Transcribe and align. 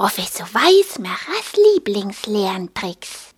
Professor 0.00 0.46
Weismachers 0.54 1.52
Lieblingslerntricks. 1.74 3.34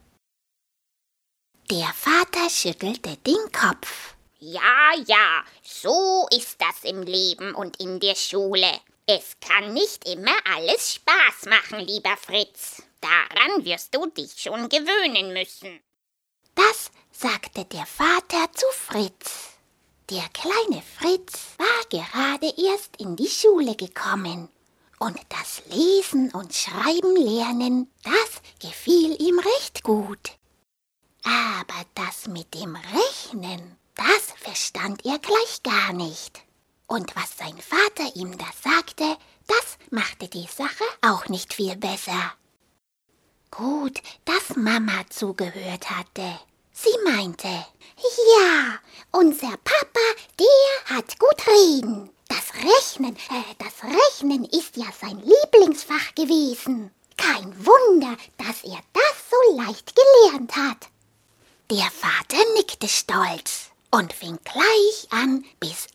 Der 1.68 1.92
Vater 1.92 2.48
schüttelte 2.48 3.16
den 3.16 3.50
Kopf. 3.50 4.14
Ja, 4.38 4.94
ja, 5.04 5.42
so 5.64 6.28
ist 6.30 6.60
das 6.60 6.88
im 6.88 7.02
Leben 7.02 7.52
und 7.56 7.80
in 7.80 7.98
der 7.98 8.14
Schule. 8.14 8.70
Es 9.06 9.32
kann 9.40 9.74
nicht 9.74 10.08
immer 10.08 10.36
alles 10.54 10.92
Spaß 10.92 11.46
machen, 11.46 11.80
lieber 11.80 12.16
Fritz. 12.16 12.80
Daran 13.00 13.64
wirst 13.64 13.92
du 13.92 14.06
dich 14.06 14.40
schon 14.40 14.68
gewöhnen 14.68 15.32
müssen. 15.32 15.80
Das 16.54 16.92
sagte 17.10 17.64
der 17.64 17.86
Vater 17.86 18.52
zu 18.52 18.66
Fritz. 18.70 19.54
Der 20.10 20.28
kleine 20.32 20.80
Fritz 20.96 21.56
war 21.58 21.88
gerade 21.90 22.54
erst 22.56 22.98
in 23.00 23.16
die 23.16 23.26
Schule 23.26 23.74
gekommen. 23.74 24.48
Und 25.02 25.18
das 25.30 25.62
Lesen 25.66 26.30
und 26.30 26.54
Schreiben 26.54 27.16
lernen, 27.16 27.90
das 28.04 28.40
gefiel 28.60 29.20
ihm 29.20 29.36
recht 29.40 29.82
gut. 29.82 30.38
Aber 31.24 31.84
das 31.96 32.28
mit 32.28 32.54
dem 32.54 32.76
Rechnen, 32.76 33.76
das 33.96 34.30
verstand 34.36 35.04
er 35.04 35.18
gleich 35.18 35.60
gar 35.64 35.92
nicht. 35.92 36.44
Und 36.86 37.16
was 37.16 37.36
sein 37.36 37.58
Vater 37.58 38.14
ihm 38.14 38.38
da 38.38 38.46
sagte, 38.62 39.16
das 39.48 39.76
machte 39.90 40.28
die 40.28 40.46
Sache 40.46 40.84
auch 41.00 41.26
nicht 41.26 41.52
viel 41.52 41.74
besser. 41.74 42.34
Gut, 43.50 44.00
dass 44.24 44.56
Mama 44.56 45.02
zugehört 45.10 45.90
hatte. 45.90 46.38
Sie 46.70 46.96
meinte, 47.04 47.48
ja, 47.48 48.78
unser 49.10 49.56
Papa, 49.64 50.06
der 50.38 50.96
hat 50.96 51.18
gut 51.18 51.44
reden. 51.48 52.11
Rechnen, 52.62 53.16
äh, 53.16 53.54
das 53.58 53.82
Rechnen 53.82 54.44
ist 54.44 54.76
ja 54.76 54.86
sein 55.00 55.20
Lieblingsfach 55.20 56.14
gewesen. 56.14 56.90
Kein 57.16 57.54
Wunder, 57.66 58.16
dass 58.38 58.62
er 58.64 58.80
das 58.92 59.30
so 59.30 59.56
leicht 59.56 59.94
gelernt 59.94 60.54
hat. 60.56 60.88
Der 61.70 61.90
Vater 61.90 62.42
nickte 62.54 62.88
stolz 62.88 63.70
und 63.90 64.12
fing 64.12 64.38
gleich 64.44 65.06
an, 65.10 65.44
bis 65.58 65.86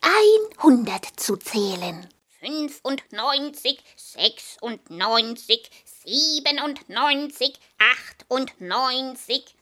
100 0.58 1.06
zu 1.20 1.38
zählen. 1.38 2.08
95, 2.40 3.80
96, 3.96 5.70
97, 6.06 7.60
98, 7.78 9.56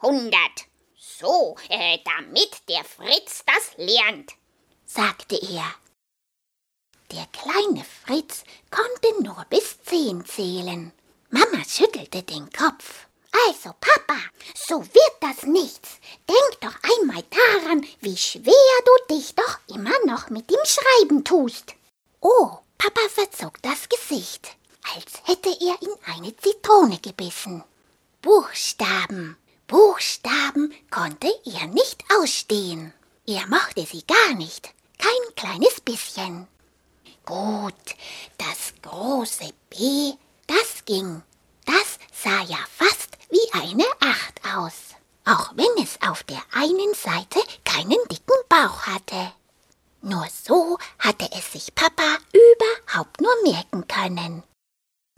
100. 0.00 0.34
So, 0.98 1.56
äh, 1.68 1.98
damit 2.04 2.68
der 2.68 2.84
Fritz 2.84 3.44
das 3.46 3.72
lernt, 3.76 4.32
sagte 4.86 5.36
er. 5.36 5.64
Der 7.12 7.26
kleine 7.26 7.84
Fritz 7.84 8.42
konnte 8.70 9.22
nur 9.22 9.44
bis 9.50 9.76
zehn 9.84 10.24
zählen. 10.24 10.92
Mama 11.28 11.62
schüttelte 11.68 12.22
den 12.22 12.50
Kopf. 12.52 13.06
Also, 13.48 13.70
Papa, 13.80 14.18
so 14.54 14.80
wird 14.80 15.16
das 15.20 15.42
nichts. 15.42 15.90
Denk 16.26 16.60
doch 16.62 16.74
einmal 16.98 17.22
daran, 17.30 17.86
wie 18.00 18.16
schwer 18.16 18.78
du 18.84 19.14
dich 19.14 19.34
doch 19.34 19.58
immer 19.68 19.92
noch 20.06 20.30
mit 20.30 20.48
dem 20.50 20.64
Schreiben 20.64 21.22
tust. 21.22 21.74
Oh, 22.20 22.58
Papa 22.78 23.00
verzog 23.10 23.60
das 23.60 23.88
Gesicht, 23.90 24.56
als 24.94 25.22
hätte 25.24 25.50
er 25.50 25.76
in 25.82 26.14
eine 26.14 26.34
Zitrone 26.36 26.98
gebissen. 26.98 27.62
Buchstaben, 28.22 29.36
Buchstaben 29.66 30.72
konnte 30.90 31.28
er 31.44 31.66
nicht 31.66 32.04
ausstehen. 32.18 32.94
Er 33.26 33.46
mochte 33.48 33.84
sie 33.84 34.04
gar 34.06 34.34
nicht, 34.34 34.70
kein 34.98 35.34
kleines 35.36 35.80
bisschen. 35.80 36.48
Gut, 37.24 37.74
das 38.38 38.74
große 38.82 39.52
B, 39.70 40.14
das 40.46 40.84
ging. 40.84 41.22
Das 41.64 41.98
sah 42.12 42.42
ja 42.42 42.58
fast 42.76 43.16
wie 43.30 43.52
eine 43.52 43.84
Acht 44.00 44.40
aus, 44.56 44.96
auch 45.24 45.52
wenn 45.54 45.82
es 45.82 45.98
auf 46.02 46.24
der 46.24 46.42
einen 46.52 46.94
Seite 46.94 47.40
keinen 47.64 47.98
dicken 48.10 48.42
Bauch 48.48 48.86
hatte. 48.86 49.32
Nur 50.00 50.26
so 50.44 50.78
hatte 50.98 51.28
es 51.32 51.52
sich 51.52 51.72
Papa 51.76 52.18
überhaupt 52.32 53.20
nur 53.20 53.34
merken 53.44 53.86
können. 53.86 54.42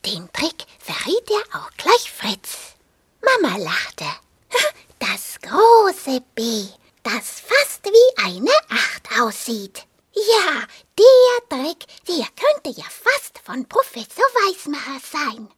Den 0.05 0.31
Trick 0.33 0.67
verriet 0.79 1.31
er 1.31 1.59
auch 1.59 1.71
gleich 1.79 2.13
Fritz. 2.13 2.75
Mama 3.23 3.57
lachte. 3.57 4.05
Das 5.01 5.39
große 5.43 6.23
B, 6.35 6.67
das 7.03 7.41
fast 7.41 7.85
wie 7.85 8.25
eine 8.25 8.51
Acht 8.71 9.21
aussieht. 9.21 9.87
Ja, 10.15 10.63
der 10.99 11.49
Trick, 11.49 11.87
der 12.09 12.27
könnte 12.37 12.81
ja 12.81 12.87
fast 12.89 13.39
von 13.45 13.64
Professor 13.75 14.25
Weismacher 14.47 15.01
sein. 15.01 15.49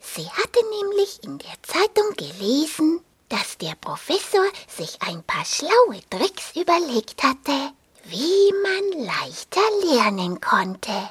Sie 0.00 0.28
hatte 0.28 0.60
nämlich 0.68 1.24
in 1.24 1.38
der 1.38 1.54
Zeitung 1.62 2.12
gelesen, 2.14 3.00
dass 3.30 3.56
der 3.56 3.74
Professor 3.76 4.44
sich 4.68 5.00
ein 5.00 5.22
paar 5.22 5.46
schlaue 5.46 6.02
Tricks 6.10 6.54
überlegt 6.54 7.22
hatte, 7.22 7.72
wie 8.04 8.52
man 8.62 9.06
leichter 9.06 9.62
lernen 9.86 10.42
konnte. 10.42 11.08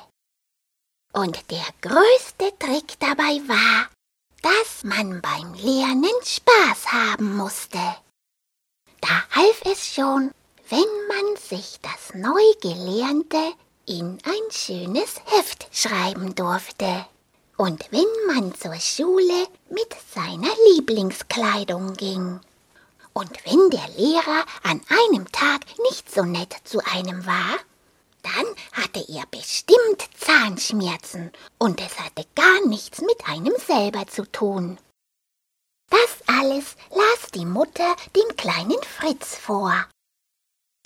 Und 1.11 1.49
der 1.49 1.65
größte 1.81 2.53
Trick 2.59 2.99
dabei 2.99 3.41
war, 3.47 3.89
dass 4.43 4.83
man 4.83 5.21
beim 5.23 5.55
Lernen 5.55 6.21
Spaß 6.23 6.91
haben 6.91 7.35
musste. 7.35 7.81
Da 9.01 9.23
half 9.31 9.59
es 9.65 9.95
schon, 9.95 10.31
wenn 10.69 11.07
man 11.07 11.35
sich 11.37 11.79
das 11.81 12.13
neu 12.13 12.43
Gelernte 12.61 13.55
in 13.85 14.17
ein 14.23 14.51
schönes 14.51 15.15
Heft 15.25 15.67
schreiben 15.71 16.35
durfte. 16.35 17.05
Und 17.57 17.85
wenn 17.91 18.07
man 18.27 18.53
zur 18.55 18.75
Schule 18.75 19.47
mit 19.69 19.95
seiner 20.13 20.53
Lieblingskleidung 20.71 21.93
ging. 21.93 22.39
Und 23.13 23.31
wenn 23.45 23.69
der 23.69 23.87
Lehrer 23.95 24.45
an 24.63 24.81
einem 24.89 25.31
Tag 25.31 25.61
nicht 25.89 26.13
so 26.13 26.23
nett 26.23 26.53
zu 26.65 26.79
einem 26.85 27.25
war, 27.25 27.57
dann 28.23 28.45
hatte 28.73 29.05
er 29.07 29.25
bestimmt 29.27 30.09
Zahnschmerzen 30.17 31.31
und 31.59 31.79
es 31.79 31.99
hatte 31.99 32.25
gar 32.35 32.65
nichts 32.67 33.01
mit 33.01 33.25
einem 33.27 33.53
selber 33.65 34.07
zu 34.07 34.29
tun. 34.31 34.77
Das 35.89 36.27
alles 36.27 36.75
las 36.89 37.31
die 37.33 37.45
Mutter 37.45 37.95
dem 38.15 38.35
kleinen 38.35 38.81
Fritz 38.83 39.35
vor. 39.35 39.85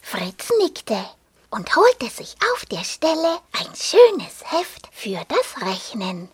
Fritz 0.02 0.52
nickte 0.60 1.04
und 1.52 1.76
holte 1.76 2.10
sich 2.10 2.36
auf 2.54 2.66
der 2.66 2.84
Stelle 2.84 3.40
ein 3.54 3.76
schönes 3.76 4.44
Heft 4.46 4.88
für 4.92 5.24
das 5.28 5.62
Rechnen. 5.66 6.30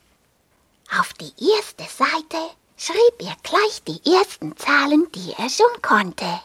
Auf 1.00 1.14
die 1.14 1.34
erste 1.56 1.84
Seite 1.84 2.50
schrieb 2.78 3.20
er 3.20 3.36
gleich 3.44 3.82
die 3.88 4.02
ersten 4.14 4.56
Zahlen, 4.58 5.12
die 5.14 5.34
er 5.38 5.50
schon 5.50 5.82
konnte. 5.82 6.42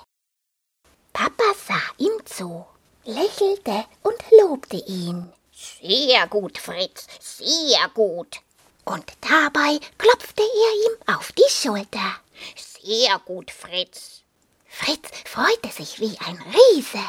Papa 1.13 1.55
sah 1.67 1.83
ihm 1.99 2.25
zu, 2.25 2.65
lächelte 3.05 3.85
und 4.03 4.17
lobte 4.41 4.77
ihn. 4.77 5.33
Sehr 5.53 6.27
gut, 6.29 6.57
Fritz, 6.59 7.07
sehr 7.21 7.89
gut. 7.93 8.41
Und 8.85 9.05
dabei 9.21 9.79
klopfte 9.99 10.43
er 10.43 10.91
ihm 10.91 11.17
auf 11.17 11.33
die 11.33 11.51
Schulter. 11.51 12.17
Sehr 12.57 13.19
gut, 13.27 13.51
Fritz. 13.51 14.23
Fritz 14.67 15.11
freute 15.27 15.69
sich 15.69 16.01
wie 16.01 16.17
ein 16.21 16.43
Riese. 16.55 17.05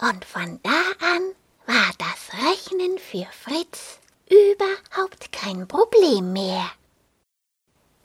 Und 0.00 0.24
von 0.24 0.60
da 0.62 1.06
an 1.14 1.34
war 1.66 1.90
das 1.98 2.46
Rechnen 2.46 2.98
für 2.98 3.26
Fritz 3.32 3.98
überhaupt 4.28 5.32
kein 5.32 5.66
Problem 5.66 6.32
mehr. 6.32 6.70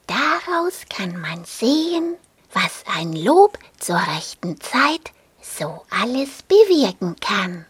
Daraus 0.08 0.82
kann 0.90 1.20
man 1.22 1.46
sehen, 1.46 2.16
was 2.52 2.84
ein 2.88 3.14
Lob 3.14 3.60
zur 3.80 3.98
rechten 4.16 4.60
Zeit 4.60 5.12
so 5.42 5.86
alles 5.90 6.42
bewirken 6.44 7.16
kann. 7.20 7.66